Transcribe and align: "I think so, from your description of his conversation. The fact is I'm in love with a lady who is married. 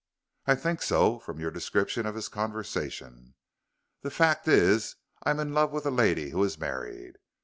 "I 0.47 0.55
think 0.55 0.81
so, 0.81 1.19
from 1.19 1.39
your 1.39 1.51
description 1.51 2.07
of 2.07 2.15
his 2.15 2.27
conversation. 2.27 3.35
The 4.01 4.09
fact 4.09 4.47
is 4.47 4.95
I'm 5.21 5.39
in 5.39 5.53
love 5.53 5.69
with 5.71 5.85
a 5.85 5.91
lady 5.91 6.31
who 6.31 6.43
is 6.43 6.57
married. 6.57 7.17